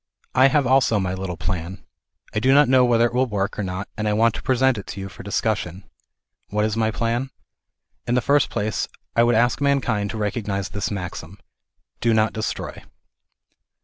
I 0.33 0.47
have 0.47 0.65
also 0.65 0.97
my 0.99 1.13
little 1.13 1.37
plan. 1.37 1.83
I 2.33 2.39
do 2.39 2.55
not 2.55 2.67
know 2.67 2.83
whether 2.83 3.05
it 3.05 3.13
will 3.13 3.27
work 3.27 3.59
or 3.59 3.63
not 3.63 3.87
and 3.95 4.07
I 4.07 4.13
want 4.13 4.33
to 4.33 4.41
present 4.41 4.79
it 4.79 4.87
to 4.87 4.99
you 4.99 5.09
for 5.09 5.21
discussion. 5.21 5.83
What 6.49 6.65
is 6.65 6.75
my 6.75 6.89
plan? 6.89 7.29
In 8.07 8.15
the 8.15 8.21
first 8.21 8.49
place 8.49 8.87
I 9.15 9.21
would 9.21 9.35
ask 9.35 9.61
mankind 9.61 10.09
to 10.09 10.17
recognize 10.17 10.69
this 10.69 10.89
maxim 10.89 11.33
ŌĆö" 11.35 11.39
Do 12.01 12.13
not 12.15 12.33
destroy." 12.33 12.81